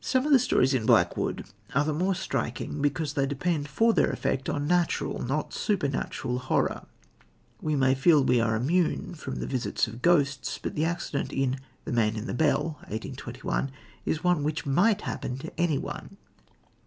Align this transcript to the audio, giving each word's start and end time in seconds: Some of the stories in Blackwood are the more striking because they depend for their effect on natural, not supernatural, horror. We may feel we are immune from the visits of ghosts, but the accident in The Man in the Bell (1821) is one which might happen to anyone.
Some 0.00 0.24
of 0.24 0.32
the 0.32 0.38
stories 0.38 0.72
in 0.72 0.86
Blackwood 0.86 1.44
are 1.74 1.84
the 1.84 1.92
more 1.92 2.14
striking 2.14 2.80
because 2.80 3.12
they 3.12 3.26
depend 3.26 3.68
for 3.68 3.92
their 3.92 4.08
effect 4.10 4.48
on 4.48 4.66
natural, 4.66 5.20
not 5.22 5.52
supernatural, 5.52 6.38
horror. 6.38 6.86
We 7.60 7.76
may 7.76 7.94
feel 7.94 8.24
we 8.24 8.40
are 8.40 8.56
immune 8.56 9.14
from 9.16 9.34
the 9.34 9.46
visits 9.46 9.86
of 9.86 10.00
ghosts, 10.00 10.56
but 10.56 10.76
the 10.76 10.86
accident 10.86 11.30
in 11.34 11.58
The 11.84 11.92
Man 11.92 12.16
in 12.16 12.26
the 12.26 12.32
Bell 12.32 12.76
(1821) 12.88 13.70
is 14.06 14.24
one 14.24 14.44
which 14.44 14.64
might 14.64 15.02
happen 15.02 15.36
to 15.36 15.52
anyone. 15.60 16.16